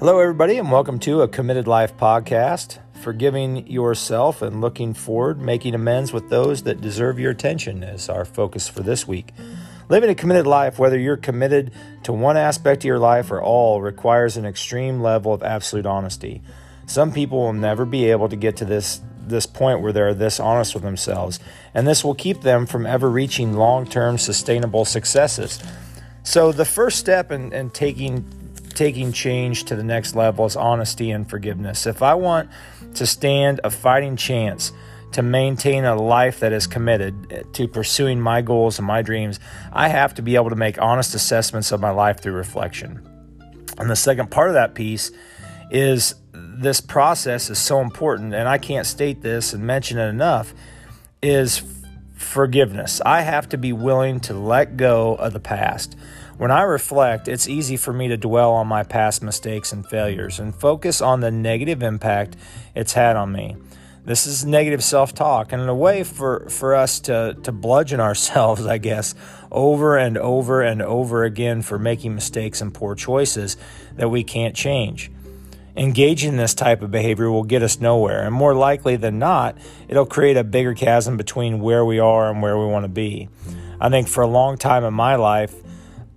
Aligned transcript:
Hello, 0.00 0.18
everybody, 0.18 0.56
and 0.56 0.72
welcome 0.72 0.98
to 1.00 1.20
a 1.20 1.28
Committed 1.28 1.66
Life 1.66 1.94
podcast. 1.98 2.78
Forgiving 3.02 3.66
yourself 3.66 4.40
and 4.40 4.62
looking 4.62 4.94
forward, 4.94 5.42
making 5.42 5.74
amends 5.74 6.10
with 6.10 6.30
those 6.30 6.62
that 6.62 6.80
deserve 6.80 7.18
your 7.18 7.32
attention 7.32 7.82
is 7.82 8.08
our 8.08 8.24
focus 8.24 8.66
for 8.66 8.80
this 8.80 9.06
week. 9.06 9.34
Living 9.90 10.08
a 10.08 10.14
committed 10.14 10.46
life, 10.46 10.78
whether 10.78 10.98
you're 10.98 11.18
committed 11.18 11.70
to 12.04 12.14
one 12.14 12.38
aspect 12.38 12.80
of 12.80 12.86
your 12.86 12.98
life 12.98 13.30
or 13.30 13.42
all, 13.42 13.82
requires 13.82 14.38
an 14.38 14.46
extreme 14.46 15.02
level 15.02 15.34
of 15.34 15.42
absolute 15.42 15.84
honesty. 15.84 16.40
Some 16.86 17.12
people 17.12 17.36
will 17.36 17.52
never 17.52 17.84
be 17.84 18.10
able 18.10 18.30
to 18.30 18.36
get 18.36 18.56
to 18.56 18.64
this 18.64 19.02
this 19.26 19.44
point 19.44 19.82
where 19.82 19.92
they're 19.92 20.14
this 20.14 20.40
honest 20.40 20.72
with 20.72 20.82
themselves, 20.82 21.38
and 21.74 21.86
this 21.86 22.02
will 22.02 22.14
keep 22.14 22.40
them 22.40 22.64
from 22.64 22.86
ever 22.86 23.10
reaching 23.10 23.52
long-term 23.52 24.16
sustainable 24.16 24.86
successes. 24.86 25.62
So 26.22 26.52
the 26.52 26.64
first 26.64 26.98
step 26.98 27.30
in, 27.30 27.52
in 27.52 27.68
taking 27.68 28.39
taking 28.80 29.12
change 29.12 29.64
to 29.64 29.76
the 29.76 29.84
next 29.84 30.16
level 30.16 30.46
is 30.46 30.56
honesty 30.56 31.10
and 31.10 31.28
forgiveness. 31.28 31.86
If 31.86 32.00
I 32.02 32.14
want 32.14 32.48
to 32.94 33.06
stand 33.06 33.60
a 33.62 33.68
fighting 33.68 34.16
chance 34.16 34.72
to 35.12 35.20
maintain 35.20 35.84
a 35.84 35.94
life 35.94 36.40
that 36.40 36.54
is 36.54 36.66
committed 36.66 37.46
to 37.52 37.68
pursuing 37.68 38.18
my 38.18 38.40
goals 38.40 38.78
and 38.78 38.86
my 38.86 39.02
dreams, 39.02 39.38
I 39.70 39.88
have 39.88 40.14
to 40.14 40.22
be 40.22 40.34
able 40.34 40.48
to 40.48 40.56
make 40.56 40.80
honest 40.80 41.14
assessments 41.14 41.72
of 41.72 41.80
my 41.82 41.90
life 41.90 42.22
through 42.22 42.32
reflection. 42.32 43.06
And 43.76 43.90
the 43.90 43.96
second 43.96 44.30
part 44.30 44.48
of 44.48 44.54
that 44.54 44.74
piece 44.74 45.10
is 45.70 46.14
this 46.32 46.80
process 46.80 47.50
is 47.50 47.58
so 47.58 47.82
important, 47.82 48.32
and 48.32 48.48
I 48.48 48.56
can't 48.56 48.86
state 48.86 49.20
this 49.20 49.52
and 49.52 49.62
mention 49.62 49.98
it 49.98 50.08
enough, 50.08 50.54
is 51.20 51.60
forgiveness. 52.14 53.02
I 53.04 53.20
have 53.20 53.46
to 53.50 53.58
be 53.58 53.74
willing 53.74 54.20
to 54.20 54.32
let 54.32 54.78
go 54.78 55.16
of 55.16 55.34
the 55.34 55.40
past. 55.40 55.98
When 56.40 56.50
I 56.50 56.62
reflect, 56.62 57.28
it's 57.28 57.50
easy 57.50 57.76
for 57.76 57.92
me 57.92 58.08
to 58.08 58.16
dwell 58.16 58.52
on 58.52 58.66
my 58.66 58.82
past 58.82 59.22
mistakes 59.22 59.74
and 59.74 59.86
failures 59.86 60.40
and 60.40 60.54
focus 60.54 61.02
on 61.02 61.20
the 61.20 61.30
negative 61.30 61.82
impact 61.82 62.34
it's 62.74 62.94
had 62.94 63.14
on 63.14 63.30
me. 63.30 63.56
This 64.06 64.26
is 64.26 64.42
negative 64.46 64.82
self 64.82 65.14
talk, 65.14 65.52
and 65.52 65.60
in 65.60 65.68
a 65.68 65.74
way 65.74 66.02
for, 66.02 66.48
for 66.48 66.74
us 66.74 66.98
to, 67.00 67.36
to 67.42 67.52
bludgeon 67.52 68.00
ourselves, 68.00 68.64
I 68.64 68.78
guess, 68.78 69.14
over 69.52 69.98
and 69.98 70.16
over 70.16 70.62
and 70.62 70.80
over 70.80 71.24
again 71.24 71.60
for 71.60 71.78
making 71.78 72.14
mistakes 72.14 72.62
and 72.62 72.72
poor 72.72 72.94
choices 72.94 73.58
that 73.96 74.08
we 74.08 74.24
can't 74.24 74.56
change. 74.56 75.10
Engaging 75.76 76.30
in 76.30 76.36
this 76.38 76.54
type 76.54 76.80
of 76.80 76.90
behavior 76.90 77.30
will 77.30 77.44
get 77.44 77.62
us 77.62 77.82
nowhere, 77.82 78.22
and 78.22 78.34
more 78.34 78.54
likely 78.54 78.96
than 78.96 79.18
not, 79.18 79.58
it'll 79.88 80.06
create 80.06 80.38
a 80.38 80.44
bigger 80.44 80.72
chasm 80.72 81.18
between 81.18 81.60
where 81.60 81.84
we 81.84 81.98
are 81.98 82.30
and 82.30 82.40
where 82.40 82.56
we 82.56 82.64
want 82.64 82.84
to 82.84 82.88
be. 82.88 83.28
I 83.78 83.90
think 83.90 84.08
for 84.08 84.22
a 84.22 84.26
long 84.26 84.56
time 84.56 84.84
in 84.84 84.94
my 84.94 85.16
life, 85.16 85.54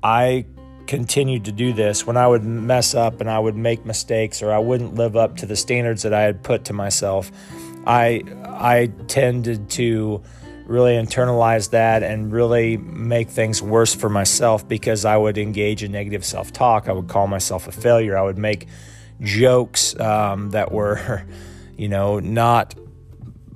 I 0.04 0.46
continued 0.86 1.46
to 1.46 1.52
do 1.52 1.72
this 1.72 2.06
when 2.06 2.18
I 2.18 2.28
would 2.28 2.44
mess 2.44 2.94
up 2.94 3.22
and 3.22 3.30
I 3.30 3.40
would 3.40 3.56
make 3.56 3.86
mistakes 3.86 4.44
or 4.44 4.52
I 4.52 4.60
wouldn't 4.60 4.96
live 4.96 5.16
up 5.16 5.38
to 5.38 5.46
the 5.46 5.56
standards 5.56 6.04
that 6.04 6.14
I 6.14 6.24
had 6.24 6.44
put 6.44 6.66
to 6.66 6.74
myself. 6.74 7.32
I 7.88 8.24
I 8.46 8.92
tended 9.08 9.70
to 9.72 10.22
really 10.66 10.94
internalize 10.94 11.72
that 11.72 12.04
and 12.04 12.32
really 12.32 12.78
make 12.78 13.30
things 13.30 13.62
worse 13.62 13.94
for 13.94 14.10
myself 14.10 14.68
because 14.68 15.06
I 15.06 15.18
would 15.18 15.38
engage 15.38 15.84
in 15.84 15.92
negative 15.92 16.24
self-talk. 16.24 16.88
I 16.88 16.94
would 16.94 17.10
call 17.10 17.28
myself 17.28 17.68
a 17.68 17.72
failure. 17.72 18.18
I 18.18 18.22
would 18.22 18.38
make 18.38 18.68
jokes 19.22 20.00
um, 20.00 20.52
that 20.52 20.72
were, 20.72 21.26
you 21.78 21.90
know, 21.90 22.20
not 22.20 22.76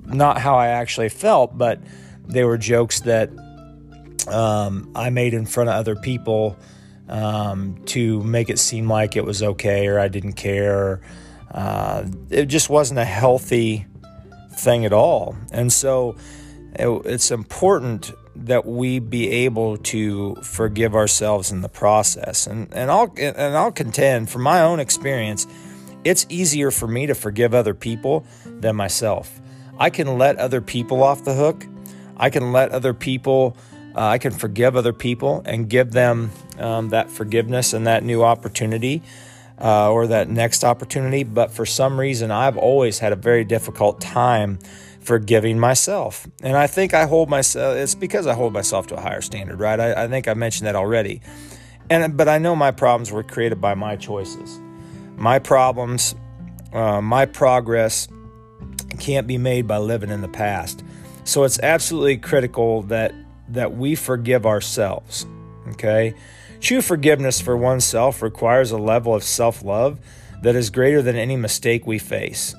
not 0.04 0.38
how 0.38 0.56
I 0.56 0.68
actually 0.68 1.10
felt, 1.10 1.58
but 1.58 1.80
they 2.26 2.44
were 2.44 2.56
jokes 2.56 3.00
that 3.00 3.30
um, 4.32 4.90
I 4.94 5.10
made 5.10 5.34
in 5.34 5.46
front 5.46 5.70
of 5.70 5.76
other 5.76 5.96
people 5.96 6.56
um, 7.08 7.82
to 7.86 8.22
make 8.22 8.50
it 8.50 8.58
seem 8.58 8.88
like 8.88 9.16
it 9.16 9.24
was 9.24 9.42
okay 9.42 9.86
or 9.86 9.98
I 9.98 10.08
didn't 10.08 10.34
care. 10.34 11.00
Uh, 11.50 12.04
it 12.30 12.46
just 12.46 12.68
wasn't 12.68 13.00
a 13.00 13.04
healthy 13.04 13.86
thing 14.52 14.84
at 14.84 14.92
all. 14.92 15.36
And 15.52 15.72
so 15.72 16.16
it, 16.74 16.88
it's 17.06 17.30
important 17.30 18.12
that 18.36 18.66
we 18.66 18.98
be 18.98 19.28
able 19.30 19.78
to 19.78 20.36
forgive 20.36 20.94
ourselves 20.94 21.50
in 21.50 21.60
the 21.60 21.68
process. 21.68 22.46
And, 22.46 22.72
and, 22.72 22.90
I'll, 22.90 23.12
and 23.18 23.56
I'll 23.56 23.72
contend 23.72 24.30
from 24.30 24.42
my 24.42 24.60
own 24.60 24.78
experience, 24.78 25.46
it's 26.04 26.26
easier 26.28 26.70
for 26.70 26.86
me 26.86 27.06
to 27.06 27.14
forgive 27.14 27.54
other 27.54 27.74
people 27.74 28.24
than 28.44 28.76
myself. 28.76 29.40
I 29.78 29.90
can 29.90 30.18
let 30.18 30.36
other 30.36 30.60
people 30.60 31.02
off 31.02 31.24
the 31.24 31.34
hook. 31.34 31.66
I 32.16 32.30
can 32.30 32.52
let 32.52 32.70
other 32.70 32.94
people 32.94 33.56
uh, 33.98 34.10
I 34.10 34.18
can 34.18 34.30
forgive 34.30 34.76
other 34.76 34.92
people 34.92 35.42
and 35.44 35.68
give 35.68 35.90
them 35.90 36.30
um, 36.56 36.90
that 36.90 37.10
forgiveness 37.10 37.72
and 37.72 37.88
that 37.88 38.04
new 38.04 38.22
opportunity 38.22 39.02
uh, 39.60 39.90
or 39.90 40.06
that 40.06 40.30
next 40.30 40.62
opportunity. 40.62 41.24
But 41.24 41.50
for 41.50 41.66
some 41.66 41.98
reason, 41.98 42.30
I've 42.30 42.56
always 42.56 43.00
had 43.00 43.12
a 43.12 43.16
very 43.16 43.42
difficult 43.42 44.00
time 44.00 44.60
forgiving 45.00 45.58
myself. 45.58 46.28
And 46.44 46.56
I 46.56 46.68
think 46.68 46.94
I 46.94 47.06
hold 47.06 47.28
myself, 47.28 47.76
it's 47.76 47.96
because 47.96 48.28
I 48.28 48.34
hold 48.34 48.52
myself 48.52 48.86
to 48.88 48.96
a 48.96 49.00
higher 49.00 49.20
standard, 49.20 49.58
right? 49.58 49.80
I, 49.80 50.04
I 50.04 50.06
think 50.08 50.28
I 50.28 50.34
mentioned 50.34 50.68
that 50.68 50.76
already. 50.76 51.20
And, 51.90 52.16
but 52.16 52.28
I 52.28 52.38
know 52.38 52.54
my 52.54 52.70
problems 52.70 53.10
were 53.10 53.24
created 53.24 53.60
by 53.60 53.74
my 53.74 53.96
choices. 53.96 54.60
My 55.16 55.40
problems, 55.40 56.14
uh, 56.72 57.00
my 57.00 57.26
progress 57.26 58.06
can't 59.00 59.26
be 59.26 59.38
made 59.38 59.66
by 59.66 59.78
living 59.78 60.10
in 60.10 60.20
the 60.20 60.28
past. 60.28 60.84
So 61.24 61.42
it's 61.42 61.58
absolutely 61.58 62.18
critical 62.18 62.82
that 62.82 63.12
that 63.50 63.76
we 63.76 63.94
forgive 63.94 64.46
ourselves. 64.46 65.26
Okay? 65.70 66.14
True 66.60 66.82
forgiveness 66.82 67.40
for 67.40 67.56
oneself 67.56 68.22
requires 68.22 68.70
a 68.70 68.78
level 68.78 69.14
of 69.14 69.22
self 69.22 69.62
love 69.62 69.98
that 70.42 70.56
is 70.56 70.70
greater 70.70 71.02
than 71.02 71.16
any 71.16 71.36
mistake 71.36 71.86
we 71.86 71.98
face. 71.98 72.54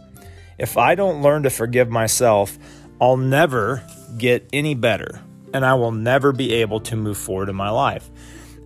If 0.58 0.78
I 0.78 0.96
don't 0.96 1.22
learn 1.22 1.44
to 1.44 1.50
forgive 1.50 1.90
myself, 1.90 2.58
I'll 3.00 3.18
never 3.18 3.84
get 4.18 4.48
any 4.52 4.76
better 4.76 5.22
and 5.54 5.66
I 5.66 5.74
will 5.76 5.92
never 5.92 6.32
be 6.32 6.54
able 6.56 6.80
to 6.82 6.96
move 6.96 7.18
forward 7.18 7.50
in 7.50 7.56
my 7.56 7.70
life. 7.70 8.10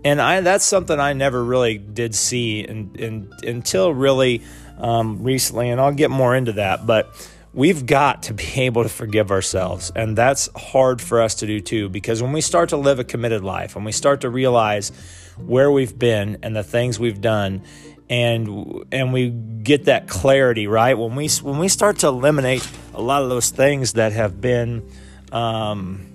And 0.05 0.22
I, 0.22 0.41
that's 0.41 0.66
something 0.66 1.00
I 1.00 1.13
never 1.13 1.44
really 1.44 1.78
did 1.78 2.13
see 2.13 2.59
in, 2.59 2.91
in, 2.95 3.31
until 3.44 3.94
really 3.94 4.41
um, 4.78 5.23
recently, 5.23 5.69
and 5.69 5.79
I'll 5.79 5.94
get 5.94 6.09
more 6.09 6.35
into 6.35 6.53
that. 6.53 6.85
But 6.85 7.07
we've 7.53 7.86
got 7.86 8.24
to 8.24 8.34
be 8.34 8.46
able 8.56 8.84
to 8.84 8.90
forgive 8.90 9.31
ourselves. 9.31 9.91
And 9.96 10.18
that's 10.18 10.50
hard 10.56 11.02
for 11.02 11.22
us 11.22 11.36
to 11.36 11.47
do 11.47 11.59
too, 11.59 11.90
because 11.90 12.22
when 12.22 12.31
we 12.31 12.41
start 12.41 12.69
to 12.69 12.78
live 12.78 13.00
a 13.00 13.03
committed 13.03 13.44
life, 13.44 13.75
when 13.75 13.84
we 13.84 13.91
start 13.91 14.22
to 14.22 14.30
realize 14.30 14.91
where 15.38 15.72
we've 15.72 15.97
been 15.97 16.38
and 16.44 16.56
the 16.56 16.64
things 16.64 17.00
we've 17.00 17.22
done, 17.22 17.62
and 18.09 18.86
and 18.91 19.14
we 19.14 19.30
get 19.30 19.86
that 19.86 20.08
clarity, 20.08 20.68
right? 20.68 20.97
When 20.97 21.16
we 21.16 21.30
when 21.41 21.58
we 21.58 21.68
start 21.68 22.00
to 22.00 22.08
eliminate 22.08 22.68
a 22.94 23.02
lot 23.02 23.24
of 23.24 23.30
those 23.30 23.50
things 23.50 23.94
that 23.94 24.12
have 24.12 24.40
been 24.41 24.88
um, 25.31 26.06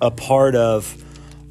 a 0.00 0.10
part 0.10 0.54
of 0.54 1.02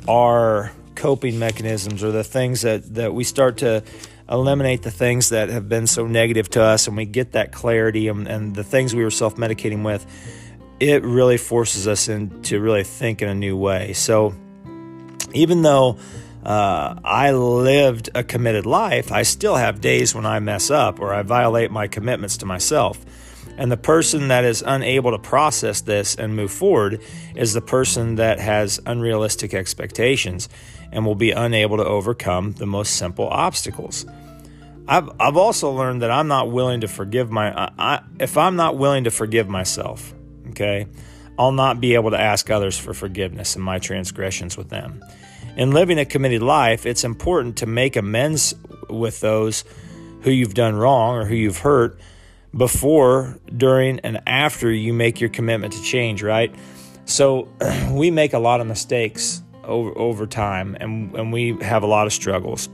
our 0.07 0.71
coping 0.95 1.39
mechanisms 1.39 2.03
or 2.03 2.11
the 2.11 2.23
things 2.23 2.61
that 2.61 2.93
that 2.95 3.13
we 3.13 3.23
start 3.23 3.57
to 3.57 3.83
eliminate 4.29 4.83
the 4.83 4.91
things 4.91 5.29
that 5.29 5.49
have 5.49 5.67
been 5.67 5.87
so 5.87 6.05
negative 6.05 6.49
to 6.51 6.61
us 6.61 6.87
and 6.87 6.95
we 6.95 7.05
get 7.05 7.31
that 7.31 7.51
clarity 7.51 8.07
and, 8.07 8.27
and 8.27 8.55
the 8.55 8.63
things 8.63 8.93
we 8.93 9.03
were 9.03 9.11
self 9.11 9.35
medicating 9.35 9.83
with, 9.83 10.05
it 10.79 11.03
really 11.03 11.37
forces 11.37 11.87
us 11.87 12.07
into 12.07 12.59
really 12.59 12.83
think 12.83 13.21
in 13.21 13.27
a 13.27 13.35
new 13.35 13.57
way. 13.57 13.93
So 13.93 14.33
even 15.33 15.61
though 15.61 15.97
uh, 16.43 16.95
I 17.03 17.31
lived 17.31 18.09
a 18.15 18.23
committed 18.23 18.65
life, 18.65 19.11
I 19.11 19.23
still 19.23 19.55
have 19.55 19.81
days 19.81 20.15
when 20.15 20.25
I 20.25 20.39
mess 20.39 20.69
up 20.69 20.99
or 20.99 21.13
I 21.13 21.21
violate 21.23 21.71
my 21.71 21.87
commitments 21.87 22.37
to 22.37 22.45
myself. 22.45 23.03
And 23.57 23.69
the 23.69 23.77
person 23.77 24.29
that 24.29 24.45
is 24.45 24.63
unable 24.65 25.11
to 25.11 25.19
process 25.19 25.81
this 25.81 26.15
and 26.15 26.33
move 26.33 26.51
forward 26.51 27.01
is 27.35 27.53
the 27.53 27.61
person 27.61 28.15
that 28.15 28.39
has 28.39 28.79
unrealistic 28.85 29.53
expectations 29.53 30.47
and 30.93 31.05
will 31.05 31.15
be 31.15 31.31
unable 31.31 31.75
to 31.75 31.85
overcome 31.85 32.53
the 32.53 32.65
most 32.65 32.95
simple 32.95 33.27
obstacles. 33.27 34.05
I've, 34.89 35.07
I've 35.19 35.37
also 35.37 35.71
learned 35.71 36.01
that 36.01 36.09
I'm 36.09 36.27
not 36.27 36.49
willing 36.49 36.81
to 36.81 36.87
forgive 36.87 37.29
my 37.29 37.53
I, 37.55 37.71
I, 37.77 38.01
if 38.19 38.37
I'm 38.37 38.55
not 38.55 38.75
willing 38.75 39.03
to 39.03 39.11
forgive 39.11 39.47
myself, 39.47 40.15
okay, 40.49 40.87
I'll 41.37 41.51
not 41.51 41.79
be 41.79 41.93
able 41.93 42.09
to 42.09 42.19
ask 42.19 42.49
others 42.49 42.75
for 42.75 42.95
forgiveness 42.95 43.55
in 43.55 43.61
my 43.61 43.77
transgressions 43.77 44.57
with 44.57 44.69
them. 44.69 45.05
In 45.55 45.71
living 45.71 45.99
a 45.99 46.05
committed 46.05 46.41
life, 46.41 46.87
it's 46.87 47.03
important 47.03 47.57
to 47.57 47.67
make 47.67 47.97
amends 47.97 48.55
with 48.89 49.19
those 49.19 49.63
who 50.21 50.31
you've 50.31 50.55
done 50.55 50.75
wrong 50.75 51.15
or 51.15 51.25
who 51.25 51.35
you've 51.35 51.59
hurt 51.59 51.99
before, 52.57 53.37
during, 53.55 53.99
and 53.99 54.19
after 54.25 54.71
you 54.71 54.91
make 54.91 55.21
your 55.21 55.29
commitment 55.29 55.73
to 55.73 55.83
change, 55.83 56.23
right? 56.23 56.53
So 57.05 57.47
we 57.91 58.09
make 58.09 58.33
a 58.33 58.39
lot 58.39 58.59
of 58.59 58.65
mistakes 58.65 59.43
over, 59.63 59.95
over 59.95 60.25
time 60.25 60.75
and, 60.79 61.15
and 61.15 61.31
we 61.31 61.57
have 61.61 61.83
a 61.83 61.87
lot 61.87 62.07
of 62.07 62.13
struggles. 62.13 62.69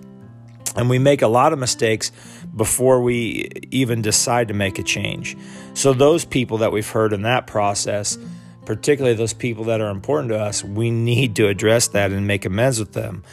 And 0.76 0.90
we 0.90 1.00
make 1.00 1.22
a 1.22 1.28
lot 1.28 1.54
of 1.54 1.60
mistakes 1.60 2.12
before 2.56 3.02
we 3.02 3.50
even 3.72 4.02
decide 4.02 4.50
to 4.50 4.54
make 4.54 4.78
a 4.80 4.84
change. 4.84 5.38
So, 5.74 5.94
those 5.94 6.26
people 6.26 6.60
that 6.60 6.72
we've 6.72 6.88
heard 6.88 7.14
in 7.14 7.24
that 7.24 7.48
process, 7.48 8.18
particularly 8.66 9.16
those 9.16 9.34
people 9.34 9.66
that 9.66 9.82
are 9.82 9.90
important 9.90 10.30
to 10.30 10.40
us, 10.40 10.64
we 10.64 10.92
need 10.92 11.36
to 11.38 11.48
address 11.48 11.90
that 11.90 12.12
and 12.12 12.28
make 12.28 12.46
amends 12.46 12.80
with 12.80 12.94
them. 12.94 13.24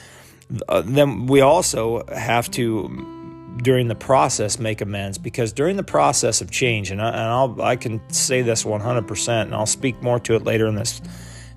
Uh, 0.68 0.82
then 0.84 1.26
we 1.26 1.40
also 1.40 2.04
have 2.14 2.50
to 2.52 3.18
during 3.58 3.88
the 3.88 3.94
process 3.94 4.58
make 4.58 4.80
amends 4.80 5.18
because 5.18 5.52
during 5.52 5.76
the 5.76 5.82
process 5.82 6.40
of 6.40 6.50
change 6.50 6.90
and, 6.90 7.02
I, 7.02 7.08
and 7.08 7.62
I 7.62 7.76
can 7.76 8.00
say 8.10 8.42
this 8.42 8.64
100% 8.64 9.42
and 9.42 9.54
I'll 9.54 9.66
speak 9.66 10.02
more 10.02 10.18
to 10.20 10.34
it 10.34 10.44
later 10.44 10.66
in 10.66 10.74
this 10.74 11.02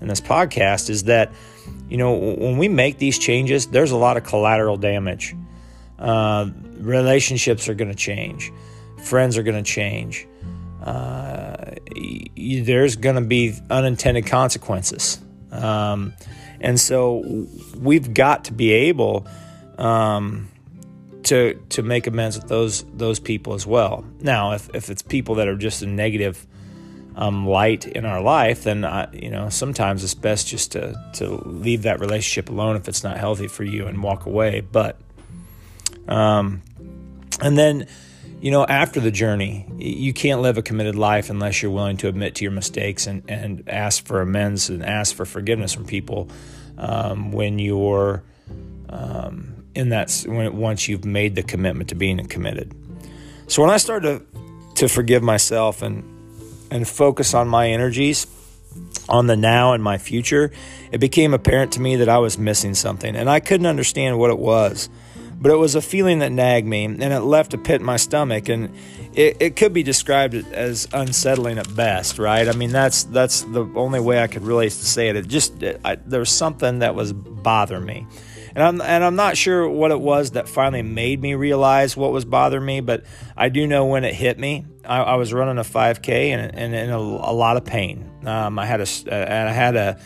in 0.02 0.08
this 0.10 0.20
podcast 0.20 0.90
is 0.90 1.04
that 1.06 1.32
you 1.90 1.98
know 1.98 2.14
when 2.14 2.58
we 2.58 2.68
make 2.68 2.98
these 2.98 3.18
changes 3.18 3.68
there's 3.68 3.92
a 3.92 3.98
lot 3.98 4.18
of 4.18 4.24
collateral 4.24 4.78
damage 4.78 5.36
uh, 6.00 6.50
relationships 6.78 7.70
are 7.70 7.74
going 7.74 7.90
to 7.90 7.96
change 7.96 8.52
friends 9.04 9.38
are 9.38 9.44
going 9.44 9.62
to 9.62 9.70
change 9.70 10.28
uh, 10.84 11.56
y- 11.96 12.62
there's 12.64 12.96
going 12.96 13.16
to 13.16 13.22
be 13.22 13.54
unintended 13.70 14.26
consequences 14.26 15.20
um, 15.52 16.14
and 16.60 16.80
so 16.80 17.48
we've 17.78 18.14
got 18.14 18.46
to 18.46 18.54
be 18.54 18.72
able 18.72 19.28
um, 19.78 20.50
to 21.24 21.56
to 21.70 21.84
make 21.84 22.08
amends 22.08 22.38
with 22.38 22.48
those 22.48 22.84
those 22.94 23.20
people 23.20 23.54
as 23.54 23.66
well. 23.68 24.06
Now, 24.22 24.54
if, 24.54 24.74
if 24.74 24.90
it's 24.90 25.02
people 25.02 25.36
that 25.36 25.48
are 25.48 25.56
just 25.56 25.82
a 25.82 25.88
negative 25.88 26.46
um, 27.16 27.48
light 27.48 27.86
in 27.88 28.06
our 28.06 28.22
life, 28.22 28.64
then 28.64 28.86
I, 28.86 29.12
you 29.14 29.30
know 29.30 29.50
sometimes 29.50 30.04
it's 30.04 30.14
best 30.14 30.48
just 30.48 30.72
to 30.74 30.96
to 31.16 31.36
leave 31.46 31.84
that 31.84 32.00
relationship 32.00 32.50
alone 32.50 32.76
if 32.76 32.88
it's 32.88 33.04
not 33.04 33.18
healthy 33.18 33.48
for 33.48 33.64
you 33.64 33.88
and 33.88 34.02
walk 34.02 34.26
away. 34.26 34.62
But 34.62 35.00
um, 36.08 36.62
and 37.42 37.58
then 37.58 37.88
you 38.42 38.52
know 38.52 38.66
after 38.66 39.00
the 39.00 39.12
journey, 39.12 39.66
you 39.78 40.14
can't 40.14 40.42
live 40.42 40.58
a 40.58 40.62
committed 40.62 40.96
life 40.96 41.30
unless 41.30 41.62
you're 41.62 41.72
willing 41.72 41.98
to 41.98 42.08
admit 42.08 42.36
to 42.36 42.44
your 42.44 42.52
mistakes 42.52 43.08
and 43.08 43.24
and 43.28 43.68
ask 43.68 44.06
for 44.06 44.22
amends 44.22 44.70
and 44.70 44.84
ask 44.84 45.16
for 45.16 45.26
forgiveness 45.26 45.74
from 45.74 45.86
people 45.86 46.30
um, 46.78 47.32
when 47.32 47.60
you're 47.60 48.24
um, 48.90 49.66
in 49.74 49.90
that 49.90 50.24
when 50.28 50.56
once 50.58 50.88
you've 50.88 51.06
made 51.06 51.36
the 51.36 51.44
commitment 51.44 51.90
to 51.90 51.96
being 51.96 52.26
committed. 52.28 52.74
So 53.48 53.62
when 53.62 53.70
I 53.70 53.78
started 53.78 54.26
to, 54.34 54.76
to 54.76 54.88
forgive 54.88 55.22
myself 55.22 55.82
and 55.82 56.04
and 56.72 56.88
focus 56.88 57.34
on 57.34 57.48
my 57.48 57.70
energies 57.70 58.28
on 59.08 59.28
the 59.28 59.38
now 59.38 59.74
and 59.74 59.84
my 59.84 59.98
future, 59.98 60.52
it 60.92 60.98
became 60.98 61.34
apparent 61.34 61.74
to 61.74 61.82
me 61.82 61.98
that 61.98 62.10
I 62.10 62.18
was 62.18 62.38
missing 62.38 62.74
something 62.74 63.16
and 63.16 63.30
I 63.30 63.40
couldn't 63.40 63.68
understand 63.68 64.18
what 64.18 64.32
it 64.32 64.40
was. 64.40 64.90
But 65.40 65.52
it 65.52 65.58
was 65.58 65.76
a 65.76 65.82
feeling 65.82 66.20
that 66.20 66.32
nagged 66.32 66.68
me 66.68 66.86
and 66.86 67.02
it 67.02 67.20
left 67.20 67.54
a 67.54 67.58
pit 67.58 67.82
in 67.82 67.86
my 67.86 67.98
stomach 67.98 68.50
and 68.50 68.74
it, 69.14 69.38
it 69.40 69.56
could 69.56 69.74
be 69.74 69.84
described 69.84 70.34
as 70.34 70.88
unsettling 70.94 71.58
at 71.58 71.76
best, 71.76 72.18
right? 72.20 72.48
I 72.48 72.54
mean, 72.54 72.72
that's 72.72 73.04
that's 73.04 73.42
the 73.42 73.66
only 73.76 74.00
way 74.00 74.22
I 74.22 74.28
could 74.28 74.44
really 74.44 74.70
say 74.70 75.10
it. 75.10 75.16
It 75.16 75.28
just 75.28 75.62
it, 75.62 75.80
I, 75.86 75.96
there 75.96 76.20
was 76.20 76.30
something 76.30 76.80
that 76.80 76.96
was 76.96 77.14
bothering 77.14 77.86
me. 77.86 78.08
And 78.56 78.64
I'm, 78.64 78.82
and 78.82 79.04
I'm 79.04 79.18
not 79.18 79.36
sure 79.36 79.68
what 79.68 79.92
it 79.92 80.00
was 80.00 80.32
that 80.32 80.48
finally 80.48 80.82
made 80.82 81.22
me 81.22 81.36
realize 81.36 81.98
what 81.98 82.14
was 82.14 82.24
bothering 82.24 82.66
me, 82.66 82.80
but 82.80 83.04
I 83.36 83.50
do 83.50 83.68
know 83.68 83.86
when 83.86 84.06
it 84.06 84.14
hit 84.14 84.40
me. 84.40 84.66
I, 84.86 85.00
I 85.02 85.16
was 85.16 85.34
running 85.34 85.58
a 85.58 85.64
5K 85.64 86.30
and, 86.30 86.56
and 86.56 86.74
in 86.74 86.90
a, 86.90 86.98
lot 87.00 87.58
of 87.58 87.66
pain. 87.66 88.10
Um, 88.24 88.58
I 88.58 88.66
had 88.66 88.80
a, 88.80 88.84
uh, 88.84 89.50
I 89.50 89.52
had 89.52 89.76
a 89.76 90.00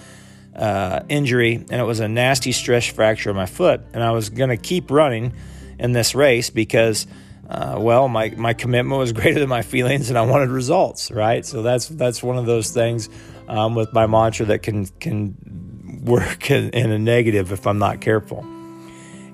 uh, 0.56 1.02
injury, 1.10 1.56
and 1.56 1.82
it 1.82 1.86
was 1.86 2.00
a 2.00 2.08
nasty 2.08 2.52
stress 2.52 2.86
fracture 2.86 3.30
of 3.30 3.36
my 3.36 3.46
foot. 3.46 3.82
And 3.94 4.04
I 4.04 4.12
was 4.12 4.30
going 4.30 4.50
to 4.50 4.58
keep 4.58 4.92
running 4.92 5.34
in 5.78 5.92
this 5.94 6.16
race 6.16 6.50
because, 6.50 7.08
uh, 7.50 7.78
well, 7.80 8.08
my, 8.08 8.30
my 8.32 8.54
commitment 8.54 8.98
was 9.00 9.14
greater 9.20 9.40
than 9.40 9.50
my 9.50 9.62
feelings, 9.62 10.10
and 10.10 10.18
I 10.18 10.24
wanted 10.24 10.50
results, 10.50 11.12
right? 11.12 11.46
So 11.46 11.62
that's 11.62 11.88
that's 11.88 12.22
one 12.22 12.38
of 12.38 12.46
those 12.46 12.72
things 12.72 13.10
um, 13.48 13.76
with 13.76 13.94
my 13.94 14.08
mantra 14.08 14.46
that 14.48 14.64
can 14.64 14.86
can 15.00 16.02
work 16.04 16.50
in, 16.52 16.70
in, 16.70 16.92
a 16.92 17.00
negative 17.00 17.52
if 17.52 17.68
I'm 17.68 17.80
not 17.80 18.00
careful. 18.00 18.46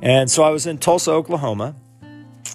And 0.02 0.32
so 0.32 0.44
I 0.44 0.50
was 0.50 0.66
in 0.66 0.78
Tulsa, 0.78 1.12
Oklahoma, 1.12 1.76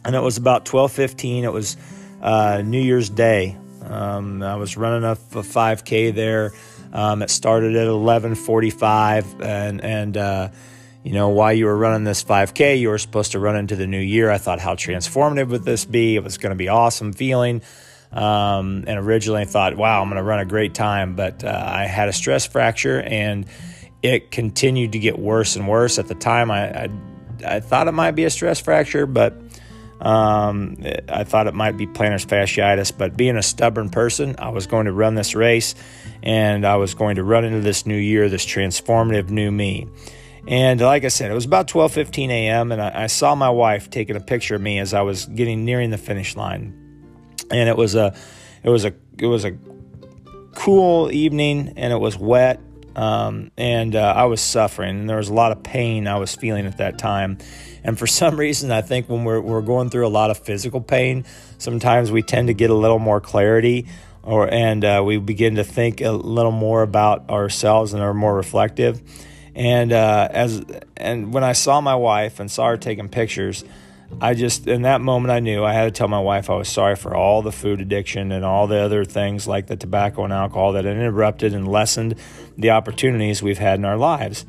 and 0.04 0.14
it 0.14 0.20
was 0.20 0.36
about 0.36 0.64
12:15. 0.64 1.42
It 1.42 1.52
was 1.52 1.76
uh, 2.22 2.62
New 2.64 2.80
Year's 2.80 3.10
Day. 3.10 3.56
Um, 3.82 4.42
I 4.42 4.56
was 4.56 4.76
running 4.76 5.04
a, 5.04 5.12
a 5.12 5.42
5K 5.42 6.14
there. 6.14 6.52
Um, 6.92 7.22
it 7.22 7.30
started 7.30 7.76
at 7.76 7.86
11:45, 7.86 9.44
and 9.44 9.80
and 9.82 10.16
uh, 10.16 10.48
you 11.02 11.12
know 11.12 11.28
while 11.28 11.52
you 11.52 11.66
were 11.66 11.76
running 11.76 12.04
this 12.04 12.24
5K, 12.24 12.78
you 12.78 12.88
were 12.88 12.98
supposed 12.98 13.32
to 13.32 13.38
run 13.38 13.56
into 13.56 13.76
the 13.76 13.86
new 13.86 14.00
year. 14.00 14.30
I 14.30 14.38
thought, 14.38 14.60
how 14.60 14.74
transformative 14.74 15.48
would 15.48 15.64
this 15.64 15.84
be? 15.84 16.16
It 16.16 16.24
was 16.24 16.38
going 16.38 16.50
to 16.50 16.56
be 16.56 16.68
awesome 16.68 17.12
feeling. 17.12 17.62
Um, 18.12 18.84
and 18.88 18.98
originally 18.98 19.42
I 19.42 19.44
thought, 19.44 19.76
wow, 19.76 20.02
I'm 20.02 20.08
going 20.08 20.16
to 20.16 20.22
run 20.24 20.40
a 20.40 20.44
great 20.44 20.74
time, 20.74 21.14
but 21.14 21.44
uh, 21.44 21.48
I 21.48 21.84
had 21.84 22.08
a 22.08 22.12
stress 22.12 22.44
fracture 22.46 23.00
and 23.00 23.46
it 24.02 24.30
continued 24.30 24.92
to 24.92 24.98
get 24.98 25.18
worse 25.18 25.56
and 25.56 25.68
worse. 25.68 25.98
At 25.98 26.08
the 26.08 26.14
time, 26.14 26.50
I, 26.50 26.84
I, 26.84 26.88
I 27.46 27.60
thought 27.60 27.86
it 27.86 27.92
might 27.92 28.12
be 28.12 28.24
a 28.24 28.30
stress 28.30 28.58
fracture, 28.60 29.06
but 29.06 29.34
um, 30.00 30.76
I 31.08 31.24
thought 31.24 31.46
it 31.46 31.54
might 31.54 31.76
be 31.76 31.86
plantar 31.86 32.24
fasciitis. 32.24 32.96
But 32.96 33.16
being 33.16 33.36
a 33.36 33.42
stubborn 33.42 33.90
person, 33.90 34.36
I 34.38 34.48
was 34.50 34.66
going 34.66 34.86
to 34.86 34.92
run 34.92 35.14
this 35.14 35.34
race 35.34 35.74
and 36.22 36.66
I 36.66 36.76
was 36.76 36.94
going 36.94 37.16
to 37.16 37.24
run 37.24 37.44
into 37.44 37.60
this 37.60 37.86
new 37.86 37.96
year, 37.96 38.28
this 38.28 38.46
transformative 38.46 39.30
new 39.30 39.50
me. 39.50 39.86
And 40.48 40.80
like 40.80 41.04
I 41.04 41.08
said, 41.08 41.30
it 41.30 41.34
was 41.34 41.44
about 41.44 41.68
12:15 41.68 42.28
a.m. 42.30 42.72
and 42.72 42.80
I, 42.80 43.04
I 43.04 43.06
saw 43.08 43.34
my 43.34 43.50
wife 43.50 43.90
taking 43.90 44.16
a 44.16 44.20
picture 44.20 44.54
of 44.54 44.62
me 44.62 44.78
as 44.78 44.94
I 44.94 45.02
was 45.02 45.26
getting 45.26 45.64
nearing 45.64 45.90
the 45.90 45.98
finish 45.98 46.34
line. 46.34 46.76
And 47.50 47.68
it 47.68 47.76
was 47.76 47.94
a, 47.94 48.14
it 48.62 48.70
was 48.70 48.84
a, 48.84 48.94
it 49.18 49.26
was 49.26 49.44
a 49.44 49.56
cool 50.54 51.10
evening, 51.12 51.74
and 51.76 51.92
it 51.92 51.98
was 51.98 52.16
wet, 52.16 52.60
um, 53.00 53.50
and 53.56 53.96
uh, 53.96 54.12
I 54.14 54.26
was 54.26 54.42
suffering, 54.42 55.00
and 55.00 55.08
there 55.08 55.16
was 55.16 55.30
a 55.30 55.32
lot 55.32 55.52
of 55.52 55.62
pain 55.62 56.06
I 56.06 56.18
was 56.18 56.34
feeling 56.34 56.66
at 56.66 56.76
that 56.76 56.98
time. 56.98 57.38
And 57.82 57.98
for 57.98 58.06
some 58.20 58.36
reason, 58.36 58.70
I 58.70 58.82
think 58.82 59.08
when 59.08 59.24
we're, 59.24 59.40
we're 59.40 59.62
going 59.62 59.88
through 59.88 60.06
a 60.06 60.12
lot 60.12 60.30
of 60.30 60.38
physical 60.38 60.82
pain, 60.82 61.24
sometimes 61.56 62.12
we 62.12 62.20
tend 62.20 62.48
to 62.48 62.54
get 62.54 62.68
a 62.68 62.74
little 62.74 62.98
more 62.98 63.18
clarity, 63.18 63.86
or 64.22 64.52
and 64.52 64.84
uh, 64.84 65.02
we 65.02 65.16
begin 65.16 65.54
to 65.54 65.64
think 65.64 66.02
a 66.02 66.10
little 66.10 66.52
more 66.52 66.82
about 66.82 67.30
ourselves 67.30 67.94
and 67.94 68.02
are 68.02 68.12
more 68.12 68.36
reflective. 68.36 69.00
And 69.54 69.94
uh, 69.94 70.28
as 70.30 70.62
and 70.94 71.32
when 71.32 71.42
I 71.42 71.54
saw 71.54 71.80
my 71.80 71.94
wife 71.94 72.38
and 72.38 72.50
saw 72.50 72.68
her 72.68 72.76
taking 72.76 73.08
pictures, 73.08 73.64
I 74.20 74.34
just, 74.34 74.66
in 74.66 74.82
that 74.82 75.00
moment, 75.00 75.30
I 75.30 75.40
knew 75.40 75.64
I 75.64 75.72
had 75.72 75.84
to 75.84 75.90
tell 75.90 76.08
my 76.08 76.20
wife 76.20 76.50
I 76.50 76.54
was 76.54 76.68
sorry 76.68 76.96
for 76.96 77.14
all 77.14 77.42
the 77.42 77.52
food 77.52 77.80
addiction 77.80 78.32
and 78.32 78.44
all 78.44 78.66
the 78.66 78.78
other 78.78 79.04
things 79.04 79.46
like 79.46 79.66
the 79.66 79.76
tobacco 79.76 80.24
and 80.24 80.32
alcohol 80.32 80.72
that 80.72 80.84
interrupted 80.84 81.54
and 81.54 81.68
lessened 81.68 82.16
the 82.58 82.70
opportunities 82.70 83.42
we've 83.42 83.58
had 83.58 83.78
in 83.78 83.84
our 83.84 83.96
lives. 83.96 84.44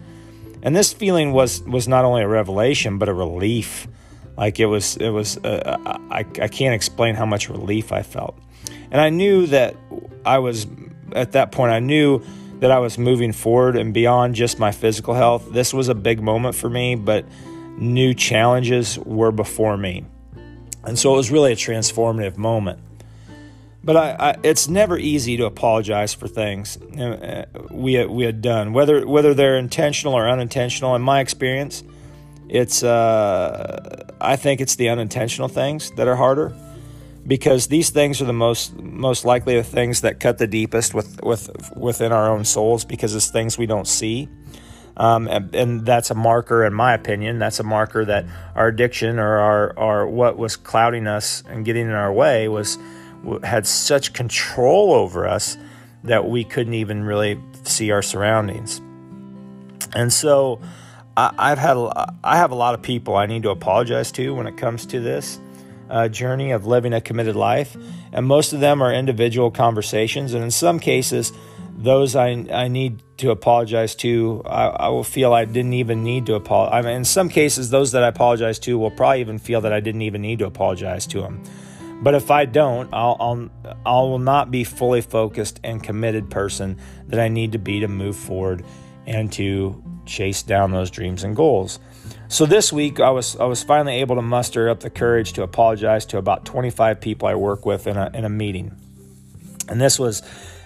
And 0.64 0.76
this 0.76 0.94
feeling 0.94 1.32
was 1.32 1.62
was 1.64 1.88
not 1.88 2.06
only 2.06 2.22
a 2.22 2.28
revelation 2.28 2.98
but 2.98 3.10
a 3.10 3.14
relief. 3.14 3.88
Like 4.38 4.60
it 4.60 4.68
was, 4.68 4.98
it 4.98 5.10
was. 5.10 5.38
Uh, 5.38 5.78
I 6.10 6.20
I 6.20 6.48
can't 6.48 6.74
explain 6.74 7.16
how 7.16 7.26
much 7.26 7.50
relief 7.50 7.92
I 7.92 8.02
felt, 8.02 8.38
and 8.92 9.02
I 9.02 9.10
knew 9.10 9.46
that 9.48 9.76
I 10.26 10.40
was 10.40 10.68
at 11.14 11.34
that 11.34 11.52
point. 11.52 11.72
I 11.72 11.80
knew 11.80 12.24
that 12.60 12.72
I 12.72 12.80
was 12.80 12.98
moving 12.98 13.34
forward 13.34 13.76
and 13.76 13.94
beyond 13.94 14.36
just 14.36 14.60
my 14.60 14.72
physical 14.72 15.14
health. 15.14 15.52
This 15.52 15.74
was 15.74 15.90
a 15.90 15.96
big 15.96 16.22
moment 16.22 16.56
for 16.56 16.70
me, 16.70 16.96
but 16.96 17.26
new 17.78 18.14
challenges 18.14 18.98
were 19.00 19.32
before 19.32 19.78
me. 19.78 20.06
And 20.84 20.98
so 20.98 21.14
it 21.14 21.18
was 21.18 21.32
really 21.32 21.52
a 21.52 21.56
transformative 21.56 22.38
moment. 22.38 22.80
But 23.84 23.98
I, 23.98 24.16
I, 24.20 24.36
it's 24.44 24.68
never 24.68 24.98
easy 24.98 25.38
to 25.38 25.46
apologize 25.46 26.14
for 26.14 26.28
things 26.28 26.78
uh, 26.78 27.46
we, 27.72 28.04
we 28.06 28.26
had 28.26 28.42
done, 28.42 28.74
whether, 28.74 29.08
whether 29.08 29.34
they're 29.34 29.58
intentional 29.58 30.14
or 30.14 30.30
unintentional. 30.30 30.96
In 30.96 31.02
my 31.02 31.20
experience, 31.20 31.84
it's, 32.48 32.84
uh, 32.84 34.06
I 34.22 34.36
think 34.36 34.62
it's 34.62 34.76
the 34.76 34.90
unintentional 34.90 35.48
things 35.48 35.92
that 35.92 36.08
are 36.08 36.16
harder 36.16 36.56
because 37.26 37.68
these 37.68 37.90
things 37.90 38.22
are 38.22 38.26
the 38.26 38.34
most 38.34 38.76
most 38.80 39.26
likely 39.26 39.56
the 39.56 39.64
things 39.64 40.02
that 40.02 40.20
cut 40.20 40.38
the 40.38 40.48
deepest 40.48 40.94
with, 40.94 41.22
with 41.24 41.72
within 41.76 42.12
our 42.12 42.30
own 42.30 42.44
souls 42.44 42.84
because 42.84 43.14
it's 43.14 43.30
things 43.30 43.58
we 43.58 43.68
don't 43.68 43.88
see 43.88 44.28
um, 44.98 45.28
and, 45.28 45.54
and, 45.56 45.86
that's 45.86 46.12
a 46.12 46.16
marker, 46.16 46.66
in 46.66 46.74
my 46.74 46.94
opinion, 46.94 47.40
that's 47.40 47.60
a 47.60 47.64
marker 47.64 48.04
that 48.06 48.26
our 48.56 48.68
addiction 48.68 49.20
or 49.20 49.38
our, 49.38 49.80
our 49.80 50.08
what 50.08 50.38
was 50.38 50.56
clouding 50.56 51.08
us 51.08 51.44
and 51.48 51.64
getting 51.64 51.86
in 51.86 51.94
our 51.94 52.12
way 52.12 52.48
was 52.48 52.78
had 53.44 53.66
such 53.66 54.14
control 54.14 54.94
over 54.94 55.28
us 55.28 55.58
that 56.04 56.28
we 56.28 56.44
couldn't 56.44 56.74
even 56.74 57.04
really 57.04 57.40
see 57.64 57.92
our 57.92 58.02
surroundings. 58.02 58.82
And 59.94 60.12
so, 60.12 60.60
I, 61.18 61.50
have 61.50 61.58
had 61.58 61.78
I 62.24 62.38
have 62.38 62.52
a 62.52 62.56
lot 62.56 62.74
of 62.74 62.82
people 62.82 63.16
I 63.16 63.26
need 63.26 63.44
to 63.44 63.50
apologize 63.50 64.12
to 64.14 64.34
when 64.34 64.48
it 64.48 64.58
comes 64.58 64.86
to 64.88 65.00
this 65.00 65.40
uh, 65.90 66.08
journey 66.08 66.52
of 66.52 66.66
living 66.66 66.94
a 66.94 67.02
committed 67.02 67.36
life, 67.36 67.76
and 68.14 68.26
most 68.26 68.54
of 68.54 68.62
them 68.62 68.82
are 68.82 68.94
individual 68.94 69.52
conversations, 69.52 70.34
and 70.34 70.44
in 70.44 70.52
some 70.52 70.80
cases 70.80 71.34
those 71.84 72.16
I, 72.16 72.28
I 72.28 72.68
need 72.68 73.02
to 73.18 73.32
apologize 73.32 73.96
to, 73.96 74.44
I, 74.46 74.68
I, 74.68 74.88
will 74.90 75.04
feel 75.04 75.34
I 75.34 75.46
didn't 75.46 75.74
even 75.74 76.04
need 76.04 76.28
to 76.28 76.36
apologize. 76.36 76.74
I 76.74 76.88
mean, 76.88 76.98
in 76.98 77.06
some 77.06 77.30
cases, 77.30 77.70
those 77.70 77.92
that 77.94 78.04
I 78.04 78.08
apologize 78.08 78.60
to 78.60 78.78
will 78.78 78.92
probably 78.92 79.22
even 79.22 79.40
feel 79.40 79.62
that 79.62 79.74
I 79.74 79.80
didn't 79.80 80.04
even 80.04 80.22
need 80.22 80.40
to 80.40 80.46
apologize 80.46 81.08
to 81.08 81.22
them. 81.22 81.44
But 82.04 82.16
if 82.16 82.32
I 82.32 82.46
don't, 82.46 82.90
I'll, 82.94 83.18
I'll 83.20 83.50
I 83.86 83.92
will 84.02 84.20
not 84.20 84.50
be 84.50 84.64
fully 84.64 85.02
focused 85.02 85.60
and 85.64 85.84
committed 85.84 86.32
person 86.32 86.80
that 87.08 87.20
I 87.20 87.28
need 87.28 87.52
to 87.52 87.60
be 87.60 87.80
to 87.82 87.88
move 87.88 88.16
forward 88.16 88.66
and 89.06 89.32
to 89.34 89.84
chase 90.06 90.42
down 90.42 90.72
those 90.72 90.90
dreams 90.90 91.24
and 91.24 91.36
goals. 91.36 91.80
So 92.28 92.48
this 92.48 92.74
week, 92.74 93.00
I 93.00 93.12
was 93.12 93.36
I 93.36 93.46
was 93.46 93.62
finally 93.62 93.98
able 93.98 94.16
to 94.16 94.22
muster 94.24 94.70
up 94.70 94.80
the 94.80 94.90
courage 94.90 95.34
to 95.34 95.44
apologize 95.44 96.06
to 96.08 96.18
about 96.18 96.44
25 96.46 97.00
people 97.00 97.28
I 97.28 97.36
work 97.36 97.66
with 97.66 97.86
in 97.86 97.98
a 97.98 98.10
in 98.16 98.26
a 98.26 98.30
meeting, 98.30 98.76
and 99.70 99.80
this 99.80 100.00
was 100.00 100.24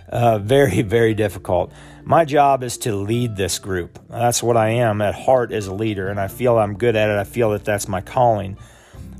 uh, 0.10 0.40
very 0.40 0.82
very 0.82 1.14
difficult. 1.14 1.72
My 2.04 2.24
job 2.26 2.64
is 2.64 2.78
to 2.80 2.96
lead 2.96 3.36
this 3.36 3.58
group. 3.60 4.00
That's 4.10 4.44
what 4.44 4.58
I 4.58 4.70
am 4.70 5.02
at 5.02 5.16
heart 5.16 5.52
as 5.52 5.68
a 5.68 5.74
leader, 5.74 6.08
and 6.08 6.20
I 6.20 6.28
feel 6.28 6.58
I'm 6.58 6.78
good 6.78 6.96
at 6.96 7.10
it. 7.10 7.18
I 7.18 7.24
feel 7.24 7.52
that 7.52 7.66
that's 7.66 7.88
my 7.88 8.02
calling 8.02 8.58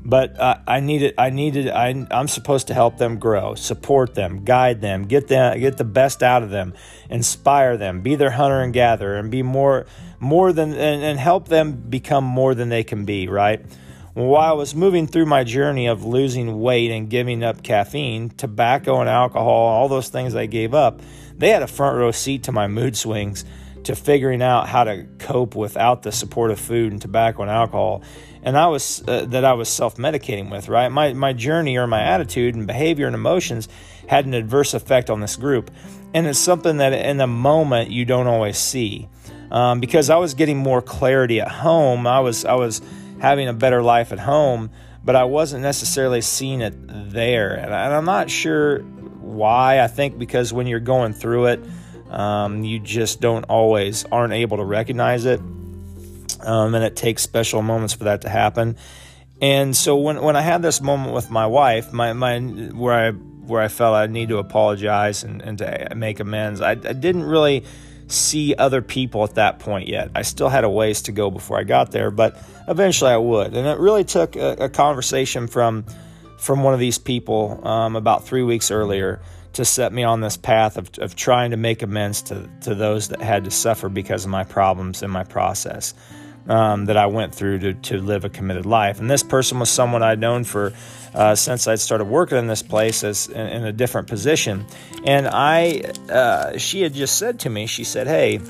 but 0.06 0.38
uh, 0.38 0.58
I 0.68 0.78
needed 0.80 1.14
I 1.18 1.30
needed 1.30 1.68
I, 1.68 2.06
I'm 2.12 2.28
supposed 2.28 2.68
to 2.68 2.74
help 2.74 2.96
them 2.96 3.18
grow, 3.18 3.56
support 3.56 4.14
them, 4.14 4.44
guide 4.44 4.80
them, 4.80 5.06
get 5.06 5.26
them 5.26 5.58
get 5.58 5.76
the 5.76 5.84
best 5.84 6.22
out 6.22 6.44
of 6.44 6.50
them, 6.50 6.74
inspire 7.10 7.76
them, 7.76 8.02
be 8.02 8.14
their 8.14 8.30
hunter 8.30 8.60
and 8.60 8.72
gatherer, 8.72 9.16
and 9.16 9.30
be 9.30 9.42
more 9.42 9.86
more 10.20 10.52
than 10.52 10.72
and, 10.74 11.02
and 11.02 11.18
help 11.18 11.48
them 11.48 11.72
become 11.72 12.22
more 12.22 12.54
than 12.54 12.68
they 12.68 12.84
can 12.84 13.04
be. 13.04 13.28
Right. 13.28 13.60
While 14.16 14.50
I 14.50 14.54
was 14.54 14.74
moving 14.74 15.06
through 15.06 15.26
my 15.26 15.44
journey 15.44 15.88
of 15.88 16.02
losing 16.02 16.58
weight 16.58 16.90
and 16.90 17.10
giving 17.10 17.44
up 17.44 17.62
caffeine, 17.62 18.30
tobacco, 18.30 19.00
and 19.00 19.10
alcohol, 19.10 19.46
all 19.46 19.88
those 19.88 20.08
things 20.08 20.34
I 20.34 20.46
gave 20.46 20.72
up, 20.72 21.02
they 21.36 21.50
had 21.50 21.62
a 21.62 21.66
front 21.66 21.98
row 21.98 22.12
seat 22.12 22.44
to 22.44 22.52
my 22.52 22.66
mood 22.66 22.96
swings 22.96 23.44
to 23.84 23.94
figuring 23.94 24.40
out 24.40 24.68
how 24.68 24.84
to 24.84 25.06
cope 25.18 25.54
without 25.54 26.02
the 26.02 26.12
support 26.12 26.50
of 26.50 26.58
food 26.58 26.92
and 26.92 27.02
tobacco 27.02 27.42
and 27.42 27.50
alcohol 27.50 28.02
and 28.42 28.56
I 28.56 28.68
was 28.68 29.02
uh, 29.06 29.26
that 29.26 29.44
I 29.44 29.54
was 29.54 29.68
self-medicating 29.68 30.50
with, 30.50 30.68
right? 30.68 30.88
My 30.88 31.12
my 31.12 31.32
journey 31.32 31.76
or 31.76 31.88
my 31.88 32.00
attitude 32.00 32.54
and 32.54 32.66
behavior 32.66 33.06
and 33.06 33.14
emotions 33.14 33.68
had 34.06 34.24
an 34.24 34.34
adverse 34.34 34.72
effect 34.72 35.10
on 35.10 35.20
this 35.20 35.34
group, 35.34 35.70
and 36.14 36.28
it's 36.28 36.38
something 36.38 36.76
that 36.76 36.92
in 36.92 37.16
the 37.16 37.26
moment 37.26 37.90
you 37.90 38.04
don't 38.04 38.28
always 38.28 38.56
see, 38.56 39.08
um, 39.50 39.80
because 39.80 40.10
I 40.10 40.16
was 40.16 40.34
getting 40.34 40.58
more 40.58 40.80
clarity 40.80 41.40
at 41.40 41.50
home. 41.50 42.06
I 42.06 42.20
was 42.20 42.44
I 42.44 42.54
was 42.54 42.80
having 43.20 43.48
a 43.48 43.52
better 43.52 43.82
life 43.82 44.12
at 44.12 44.18
home, 44.18 44.70
but 45.04 45.16
I 45.16 45.24
wasn't 45.24 45.62
necessarily 45.62 46.20
seeing 46.20 46.60
it 46.60 46.74
there, 47.12 47.54
and, 47.54 47.74
I, 47.74 47.96
am 47.96 48.04
not 48.04 48.30
sure 48.30 48.80
why. 48.80 49.80
I 49.80 49.86
think 49.86 50.18
because 50.18 50.52
when 50.52 50.66
you're 50.66 50.80
going 50.80 51.12
through 51.12 51.46
it, 51.46 51.60
um, 52.10 52.64
you 52.64 52.78
just 52.78 53.20
don't 53.20 53.44
always 53.44 54.04
aren't 54.04 54.32
able 54.32 54.58
to 54.58 54.64
recognize 54.64 55.24
it 55.24 55.40
um, 56.40 56.74
and 56.74 56.84
it 56.84 56.96
takes 56.96 57.22
special 57.22 57.62
moments 57.62 57.94
for 57.94 58.04
that 58.04 58.22
to 58.22 58.28
happen. 58.28 58.76
And 59.40 59.76
so 59.76 59.96
when 59.96 60.22
when 60.22 60.36
I 60.36 60.40
had 60.40 60.62
this 60.62 60.80
moment 60.80 61.12
with 61.12 61.30
my 61.30 61.46
wife, 61.46 61.92
my 61.92 62.12
my 62.14 62.38
where 62.38 62.94
I 62.94 63.10
where 63.10 63.60
I 63.60 63.68
felt 63.68 63.94
I 63.94 64.06
need 64.06 64.30
to 64.30 64.38
apologize 64.38 65.22
and, 65.22 65.42
and 65.42 65.58
to 65.58 65.92
make 65.94 66.20
amends, 66.20 66.60
I, 66.60 66.70
I 66.70 66.74
didn't 66.74 67.24
really 67.24 67.64
see 68.08 68.54
other 68.54 68.82
people 68.82 69.24
at 69.24 69.34
that 69.34 69.58
point 69.58 69.88
yet. 69.88 70.10
I 70.14 70.22
still 70.22 70.48
had 70.48 70.64
a 70.64 70.70
ways 70.70 71.02
to 71.02 71.12
go 71.12 71.30
before 71.30 71.58
I 71.58 71.64
got 71.64 71.90
there, 71.90 72.10
but 72.10 72.40
eventually 72.68 73.10
I 73.10 73.16
would. 73.16 73.54
And 73.54 73.66
it 73.66 73.78
really 73.78 74.04
took 74.04 74.36
a, 74.36 74.56
a 74.60 74.68
conversation 74.68 75.46
from 75.46 75.84
from 76.38 76.62
one 76.62 76.74
of 76.74 76.80
these 76.80 76.98
people 76.98 77.66
um, 77.66 77.96
about 77.96 78.26
three 78.26 78.42
weeks 78.42 78.70
earlier 78.70 79.20
to 79.54 79.64
set 79.64 79.90
me 79.90 80.04
on 80.04 80.20
this 80.20 80.36
path 80.36 80.76
of, 80.76 80.90
of 80.98 81.16
trying 81.16 81.50
to 81.50 81.56
make 81.56 81.82
amends 81.82 82.20
to, 82.20 82.46
to 82.60 82.74
those 82.74 83.08
that 83.08 83.22
had 83.22 83.42
to 83.44 83.50
suffer 83.50 83.88
because 83.88 84.24
of 84.24 84.30
my 84.30 84.44
problems 84.44 85.02
and 85.02 85.10
my 85.10 85.24
process 85.24 85.94
um, 86.48 86.86
that 86.86 86.96
I 86.96 87.06
went 87.06 87.34
through 87.34 87.58
to, 87.60 87.74
to 87.74 87.98
live 87.98 88.24
a 88.24 88.28
committed 88.28 88.66
life. 88.66 89.00
And 89.00 89.10
this 89.10 89.22
person 89.22 89.58
was 89.58 89.70
someone 89.70 90.02
I'd 90.02 90.18
known 90.18 90.44
for 90.44 90.72
uh, 91.14 91.34
since 91.34 91.66
I'd 91.66 91.80
started 91.80 92.04
working 92.04 92.38
in 92.38 92.46
this 92.46 92.62
place 92.62 93.02
as 93.02 93.28
in, 93.28 93.46
in 93.46 93.64
a 93.64 93.72
different 93.72 94.08
position. 94.08 94.66
And 95.04 95.26
I, 95.26 95.82
uh, 96.10 96.58
she 96.58 96.82
had 96.82 96.94
just 96.94 97.18
said 97.18 97.40
to 97.40 97.50
me, 97.50 97.66
she 97.66 97.84
said, 97.84 98.06
"Hey, 98.06 98.40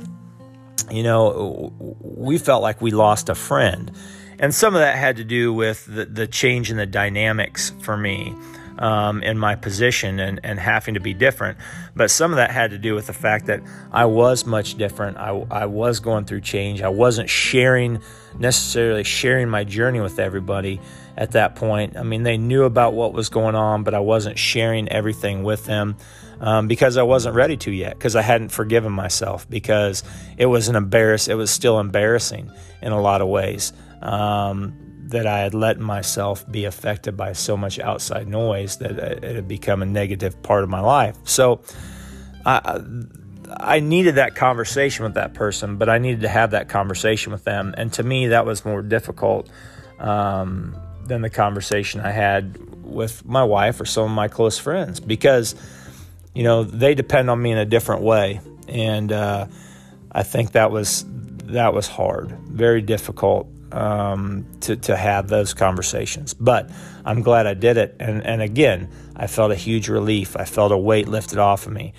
you 0.90 1.02
know, 1.02 1.72
we 2.00 2.38
felt 2.38 2.62
like 2.62 2.80
we 2.80 2.90
lost 2.90 3.28
a 3.28 3.34
friend." 3.34 3.92
And 4.38 4.54
some 4.54 4.74
of 4.74 4.80
that 4.80 4.96
had 4.96 5.16
to 5.16 5.24
do 5.24 5.52
with 5.52 5.86
the, 5.86 6.04
the 6.04 6.26
change 6.26 6.70
in 6.70 6.76
the 6.76 6.86
dynamics 6.86 7.72
for 7.80 7.96
me 7.96 8.34
um, 8.78 9.22
in 9.22 9.38
my 9.38 9.54
position 9.54 10.20
and, 10.20 10.40
and 10.44 10.58
having 10.58 10.94
to 10.94 11.00
be 11.00 11.14
different. 11.14 11.58
But 11.94 12.10
some 12.10 12.32
of 12.32 12.36
that 12.36 12.50
had 12.50 12.70
to 12.70 12.78
do 12.78 12.94
with 12.94 13.06
the 13.06 13.12
fact 13.12 13.46
that 13.46 13.60
I 13.92 14.04
was 14.04 14.44
much 14.44 14.76
different. 14.76 15.16
I, 15.16 15.30
I 15.50 15.66
was 15.66 16.00
going 16.00 16.24
through 16.24 16.42
change. 16.42 16.82
I 16.82 16.88
wasn't 16.88 17.30
sharing, 17.30 18.00
necessarily 18.38 19.04
sharing 19.04 19.48
my 19.48 19.64
journey 19.64 20.00
with 20.00 20.18
everybody 20.18 20.80
at 21.16 21.32
that 21.32 21.56
point. 21.56 21.96
I 21.96 22.02
mean, 22.02 22.22
they 22.22 22.36
knew 22.36 22.64
about 22.64 22.92
what 22.92 23.12
was 23.12 23.28
going 23.28 23.54
on, 23.54 23.82
but 23.82 23.94
I 23.94 24.00
wasn't 24.00 24.38
sharing 24.38 24.88
everything 24.88 25.42
with 25.42 25.64
them. 25.64 25.96
Um, 26.38 26.68
because 26.68 26.98
I 26.98 27.02
wasn't 27.02 27.34
ready 27.34 27.56
to 27.56 27.70
yet, 27.70 27.94
because 27.94 28.14
I 28.14 28.20
hadn't 28.20 28.50
forgiven 28.50 28.92
myself, 28.92 29.48
because 29.48 30.04
it 30.36 30.44
was 30.44 30.68
an 30.68 30.76
embarrass. 30.76 31.28
It 31.28 31.34
was 31.34 31.50
still 31.50 31.80
embarrassing 31.80 32.52
in 32.82 32.92
a 32.92 33.00
lot 33.00 33.22
of 33.22 33.28
ways. 33.28 33.72
Um, 34.02 34.85
that 35.08 35.26
I 35.26 35.40
had 35.40 35.54
let 35.54 35.78
myself 35.78 36.50
be 36.50 36.64
affected 36.64 37.16
by 37.16 37.32
so 37.32 37.56
much 37.56 37.78
outside 37.78 38.26
noise 38.26 38.78
that 38.78 38.92
it 38.98 39.36
had 39.36 39.48
become 39.48 39.82
a 39.82 39.86
negative 39.86 40.42
part 40.42 40.64
of 40.64 40.68
my 40.68 40.80
life. 40.80 41.16
So 41.24 41.60
I, 42.44 42.80
I 43.56 43.80
needed 43.80 44.16
that 44.16 44.34
conversation 44.34 45.04
with 45.04 45.14
that 45.14 45.34
person, 45.34 45.76
but 45.76 45.88
I 45.88 45.98
needed 45.98 46.22
to 46.22 46.28
have 46.28 46.50
that 46.50 46.68
conversation 46.68 47.32
with 47.32 47.44
them. 47.44 47.74
And 47.76 47.92
to 47.94 48.02
me, 48.02 48.28
that 48.28 48.44
was 48.46 48.64
more 48.64 48.82
difficult 48.82 49.48
um, 49.98 50.76
than 51.04 51.22
the 51.22 51.30
conversation 51.30 52.00
I 52.00 52.10
had 52.10 52.58
with 52.84 53.24
my 53.24 53.44
wife 53.44 53.80
or 53.80 53.84
some 53.84 54.04
of 54.04 54.10
my 54.10 54.28
close 54.28 54.58
friends 54.58 54.98
because, 54.98 55.54
you 56.34 56.42
know, 56.42 56.64
they 56.64 56.94
depend 56.94 57.30
on 57.30 57.40
me 57.40 57.52
in 57.52 57.58
a 57.58 57.64
different 57.64 58.02
way. 58.02 58.40
And 58.68 59.12
uh, 59.12 59.46
I 60.10 60.22
think 60.24 60.52
that 60.52 60.70
was 60.72 61.04
that 61.46 61.72
was 61.72 61.86
hard, 61.86 62.32
very 62.48 62.82
difficult 62.82 63.46
um, 63.72 64.46
to, 64.60 64.76
to 64.76 64.96
have 64.96 65.28
those 65.28 65.54
conversations. 65.54 66.34
But 66.34 66.70
I'm 67.04 67.22
glad 67.22 67.46
I 67.46 67.54
did 67.54 67.76
it. 67.76 67.96
And, 68.00 68.24
and 68.24 68.42
again, 68.42 68.90
I 69.14 69.26
felt 69.26 69.52
a 69.52 69.56
huge 69.56 69.88
relief. 69.88 70.36
I 70.36 70.44
felt 70.44 70.72
a 70.72 70.78
weight 70.78 71.08
lifted 71.08 71.38
off 71.38 71.66
of 71.66 71.72
me. 71.72 71.94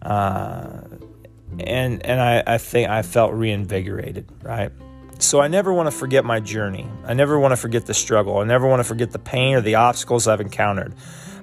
Uh, 0.00 0.80
and 1.60 2.04
and 2.04 2.20
I, 2.20 2.42
I 2.46 2.58
think 2.58 2.88
I 2.88 3.02
felt 3.02 3.32
reinvigorated, 3.34 4.28
right? 4.42 4.72
So 5.18 5.40
I 5.40 5.48
never 5.48 5.72
want 5.72 5.86
to 5.86 5.90
forget 5.92 6.24
my 6.24 6.40
journey. 6.40 6.88
I 7.04 7.14
never 7.14 7.38
want 7.38 7.52
to 7.52 7.56
forget 7.56 7.86
the 7.86 7.94
struggle. 7.94 8.38
I 8.38 8.44
never 8.44 8.66
want 8.66 8.80
to 8.80 8.84
forget 8.84 9.12
the 9.12 9.18
pain 9.18 9.54
or 9.54 9.60
the 9.60 9.76
obstacles 9.76 10.26
I've 10.26 10.40
encountered. 10.40 10.94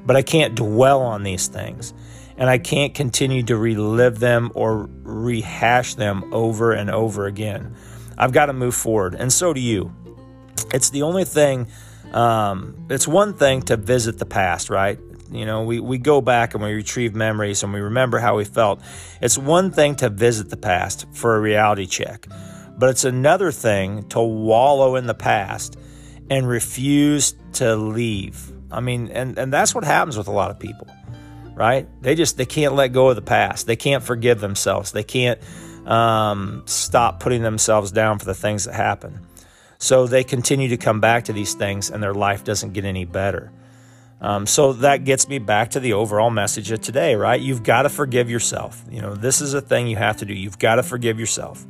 But 0.06 0.16
I 0.16 0.22
can't 0.22 0.56
dwell 0.56 1.02
on 1.02 1.24
these 1.24 1.48
things. 1.48 1.94
And 2.38 2.50
I 2.50 2.58
can't 2.58 2.94
continue 2.94 3.44
to 3.44 3.58
relive 3.58 4.20
them 4.20 4.52
or 4.56 4.90
rehash 5.04 5.96
them 5.96 6.34
over 6.34 6.72
and 6.72 6.90
over 6.90 7.26
again. 7.26 7.76
I've 8.20 8.34
got 8.34 8.48
to 8.48 8.54
move 8.54 8.76
forward, 8.76 9.16
and 9.16 9.32
so 9.32 9.54
do 9.54 9.62
you. 9.62 9.96
It's 10.74 10.90
the 10.90 11.04
only 11.04 11.24
thing, 11.24 11.68
um, 12.12 12.88
it's 12.90 13.08
one 13.08 13.34
thing 13.34 13.62
to 13.64 13.78
visit 13.78 14.20
the 14.20 14.26
past, 14.26 14.70
right? 14.70 15.00
You 15.32 15.46
know, 15.46 15.64
we, 15.64 15.80
we 15.80 15.98
go 15.98 16.22
back 16.22 16.54
and 16.54 16.64
we 16.64 16.74
retrieve 16.74 17.16
memories 17.16 17.64
and 17.64 17.72
we 17.72 17.80
remember 17.80 18.20
how 18.20 18.38
we 18.38 18.46
felt. 18.46 18.82
It's 19.22 19.38
one 19.38 19.72
thing 19.72 19.96
to 19.98 20.10
visit 20.10 20.50
the 20.50 20.58
past 20.58 21.06
for 21.14 21.36
a 21.36 21.40
reality 21.40 21.86
check, 21.86 22.28
but 22.78 22.90
it's 22.90 23.04
another 23.04 23.52
thing 23.52 24.08
to 24.10 24.20
wallow 24.20 24.96
in 24.96 25.06
the 25.06 25.14
past 25.14 25.78
and 26.30 26.48
refuse 26.48 27.36
to 27.54 27.76
leave. 27.76 28.52
I 28.72 28.82
mean, 28.82 29.10
and, 29.10 29.38
and 29.38 29.54
that's 29.54 29.74
what 29.74 29.84
happens 29.84 30.18
with 30.18 30.28
a 30.28 30.32
lot 30.32 30.52
of 30.52 30.60
people, 30.60 30.88
right? 31.56 31.88
They 32.02 32.16
just, 32.16 32.38
they 32.38 32.46
can't 32.46 32.74
let 32.74 32.90
go 32.90 33.10
of 33.10 33.16
the 33.16 33.22
past. 33.22 33.66
They 33.66 33.76
can't 33.76 34.04
forgive 34.04 34.40
themselves. 34.40 34.92
They 34.92 35.04
can't 35.04 35.40
um, 35.90 36.64
stop 36.66 37.20
putting 37.20 37.42
themselves 37.42 37.92
down 37.92 38.20
for 38.20 38.26
the 38.26 38.36
things 38.36 38.66
that 38.66 38.76
happen. 38.76 39.26
So 39.80 40.08
they 40.08 40.24
continue 40.24 40.70
to 40.70 40.78
come 40.78 41.02
back 41.02 41.26
to 41.26 41.34
these 41.34 41.56
things 41.56 41.90
and 41.90 42.02
their 42.02 42.14
life 42.14 42.44
doesn't 42.44 42.74
get 42.74 42.86
any 42.86 43.06
better. 43.06 43.52
Um, 44.22 44.46
so 44.46 44.74
that 44.74 45.06
gets 45.06 45.28
me 45.28 45.40
back 45.40 45.72
to 45.72 45.80
the 45.80 45.94
overall 45.94 46.30
message 46.30 46.72
of 46.72 46.82
today, 46.82 47.16
right? 47.16 47.40
You've 47.40 47.64
got 47.64 47.84
to 47.84 47.90
forgive 47.90 48.30
yourself. 48.30 48.84
You 48.90 49.02
know, 49.02 49.16
this 49.16 49.42
is 49.42 49.54
a 49.54 49.62
thing 49.62 49.88
you 49.88 49.96
have 49.96 50.18
to 50.18 50.26
do. 50.26 50.34
You've 50.34 50.60
got 50.60 50.76
to 50.76 50.84
forgive 50.84 51.20
yourself. 51.20 51.66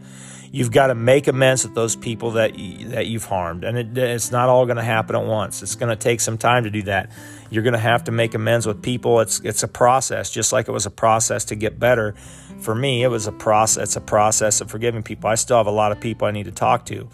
You've 0.51 0.71
got 0.71 0.87
to 0.87 0.95
make 0.95 1.27
amends 1.27 1.63
with 1.63 1.75
those 1.75 1.95
people 1.95 2.31
that 2.31 2.57
you, 2.57 2.89
that 2.89 3.05
you've 3.05 3.25
harmed, 3.25 3.63
and 3.63 3.77
it, 3.77 3.95
it's 3.95 4.31
not 4.31 4.49
all 4.49 4.65
going 4.65 4.77
to 4.77 4.83
happen 4.83 5.15
at 5.15 5.23
once. 5.23 5.61
It's 5.61 5.75
going 5.75 5.89
to 5.89 5.95
take 5.95 6.19
some 6.19 6.39
time 6.39 6.63
to 6.63 6.71
do 6.71 6.81
that. 6.83 7.11
You're 7.49 7.63
going 7.63 7.73
to 7.73 7.79
have 7.79 8.03
to 8.05 8.11
make 8.11 8.33
amends 8.33 8.65
with 8.65 8.81
people. 8.81 9.19
It's 9.19 9.39
it's 9.41 9.63
a 9.63 9.67
process, 9.67 10.29
just 10.29 10.53
like 10.53 10.67
it 10.67 10.71
was 10.71 10.85
a 10.85 10.91
process 10.91 11.45
to 11.45 11.55
get 11.55 11.79
better 11.79 12.15
for 12.59 12.75
me, 12.75 13.03
it 13.03 13.07
was 13.07 13.27
a 13.27 13.31
process. 13.31 13.83
It's 13.83 13.95
a 13.95 14.01
process 14.01 14.61
of 14.61 14.69
forgiving 14.69 15.03
people. 15.03 15.29
I 15.29 15.35
still 15.35 15.57
have 15.57 15.67
a 15.67 15.71
lot 15.71 15.91
of 15.91 15.99
people 15.99 16.27
I 16.27 16.31
need 16.31 16.45
to 16.45 16.51
talk 16.51 16.85
to. 16.87 17.07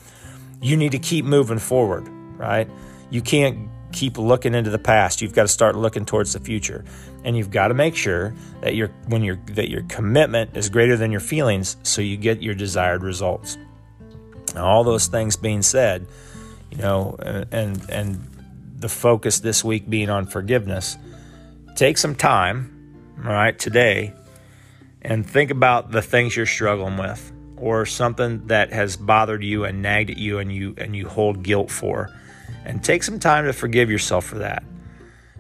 You 0.62 0.78
need 0.78 0.92
to 0.92 1.00
keep 1.00 1.26
moving 1.26 1.60
forward, 1.60 2.08
right? 2.38 2.70
You 3.12 3.22
can't 3.22 3.70
keep 3.92 4.18
looking 4.18 4.56
into 4.56 4.72
the 4.72 4.80
past. 4.80 5.22
You've 5.22 5.34
got 5.34 5.44
to 5.44 5.48
start 5.48 5.76
looking 5.76 6.06
towards 6.06 6.34
the 6.34 6.40
future, 6.40 6.84
and 7.24 7.38
you've 7.38 7.52
got 7.52 7.68
to 7.68 7.74
make 7.74 7.96
sure 7.96 8.34
that 8.62 8.76
your 8.76 8.88
when 9.08 9.24
your 9.24 9.36
that 9.52 9.70
your 9.70 9.84
commitment 9.84 10.58
is 10.58 10.70
greater 10.70 10.98
than 10.98 11.12
your 11.12 11.22
feelings, 11.22 11.78
so 11.84 12.02
you 12.02 12.18
get 12.18 12.42
your 12.42 12.56
desired 12.56 13.04
results. 13.04 13.58
Now, 14.56 14.66
all 14.66 14.84
those 14.84 15.08
things 15.08 15.36
being 15.36 15.62
said, 15.62 16.08
you 16.72 16.78
know, 16.78 17.18
and 17.52 17.88
and 17.90 18.28
the 18.76 18.90
focus 18.90 19.40
this 19.40 19.64
week 19.64 19.90
being 19.90 20.10
on 20.10 20.26
forgiveness, 20.26 20.98
take 21.76 21.98
some 21.98 22.16
time, 22.16 22.72
all 23.24 23.32
right, 23.32 23.58
today 23.58 24.14
and 25.02 25.26
think 25.30 25.52
about 25.52 25.92
the 25.92 26.02
things 26.02 26.36
you're 26.36 26.46
struggling 26.46 26.98
with. 26.98 27.32
or 27.58 27.86
something 27.86 28.46
that 28.48 28.74
has 28.74 28.98
bothered 28.98 29.44
you 29.44 29.64
and 29.64 29.82
nagged 29.82 30.10
at 30.10 30.18
you 30.18 30.40
and 30.40 30.52
you 30.52 30.76
and 30.78 30.96
you 30.96 31.08
hold 31.08 31.42
guilt 31.42 31.72
for. 31.72 32.12
And 32.66 32.84
take 32.84 33.04
some 33.04 33.20
time 33.20 33.46
to 33.46 33.54
forgive 33.54 33.90
yourself 33.90 34.26
for 34.26 34.40
that. 34.40 34.64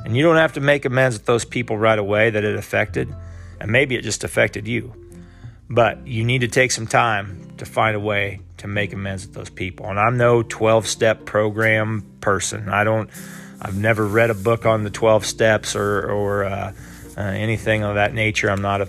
And 0.05 0.15
you 0.15 0.23
don't 0.23 0.37
have 0.37 0.53
to 0.53 0.61
make 0.61 0.85
amends 0.85 1.17
with 1.17 1.25
those 1.25 1.43
people 1.43 1.77
right 1.77 1.97
away 1.97 2.29
that 2.29 2.43
it 2.43 2.55
affected. 2.55 3.13
And 3.59 3.71
maybe 3.71 3.95
it 3.95 4.01
just 4.01 4.23
affected 4.23 4.67
you. 4.67 4.93
But 5.69 6.07
you 6.07 6.23
need 6.23 6.39
to 6.39 6.47
take 6.47 6.71
some 6.71 6.87
time 6.87 7.51
to 7.57 7.65
find 7.65 7.95
a 7.95 7.99
way 7.99 8.39
to 8.65 8.73
make 8.73 8.93
amends 8.93 9.25
with 9.25 9.35
those 9.35 9.49
people. 9.49 9.87
And 9.87 9.99
I'm 9.99 10.17
no 10.17 10.43
12 10.43 10.87
step 10.87 11.25
program 11.25 12.03
person. 12.21 12.69
I 12.69 12.83
don't, 12.83 13.09
I've 13.61 13.77
never 13.77 14.05
read 14.05 14.29
a 14.29 14.33
book 14.33 14.65
on 14.65 14.83
the 14.83 14.89
12 14.89 15.25
steps 15.25 15.75
or, 15.75 16.09
or 16.09 16.45
uh, 16.45 16.73
uh, 17.17 17.21
anything 17.21 17.83
of 17.83 17.95
that 17.95 18.13
nature. 18.13 18.49
I'm 18.49 18.61
not 18.61 18.87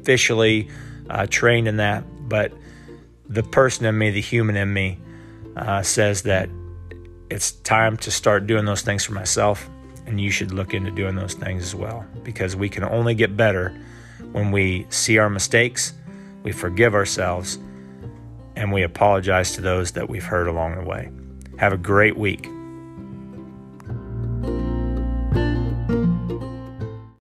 officially 0.00 0.68
uh, 1.08 1.26
trained 1.28 1.68
in 1.68 1.76
that. 1.76 2.04
But 2.28 2.52
the 3.28 3.42
person 3.42 3.86
in 3.86 3.96
me, 3.96 4.10
the 4.10 4.20
human 4.20 4.56
in 4.56 4.72
me, 4.72 4.98
uh, 5.56 5.82
says 5.82 6.22
that 6.22 6.48
it's 7.30 7.52
time 7.52 7.96
to 7.98 8.10
start 8.10 8.46
doing 8.46 8.64
those 8.64 8.82
things 8.82 9.04
for 9.04 9.12
myself. 9.12 9.68
And 10.06 10.20
you 10.20 10.30
should 10.30 10.52
look 10.52 10.74
into 10.74 10.90
doing 10.90 11.16
those 11.16 11.34
things 11.34 11.62
as 11.62 11.74
well 11.74 12.04
because 12.24 12.56
we 12.56 12.68
can 12.68 12.84
only 12.84 13.14
get 13.14 13.36
better 13.36 13.74
when 14.32 14.50
we 14.50 14.86
see 14.90 15.18
our 15.18 15.30
mistakes, 15.30 15.94
we 16.42 16.52
forgive 16.52 16.94
ourselves, 16.94 17.58
and 18.56 18.72
we 18.72 18.82
apologize 18.82 19.52
to 19.52 19.60
those 19.60 19.92
that 19.92 20.08
we've 20.08 20.24
hurt 20.24 20.46
along 20.46 20.76
the 20.76 20.84
way. 20.84 21.10
Have 21.58 21.72
a 21.72 21.78
great 21.78 22.16
week. 22.16 22.48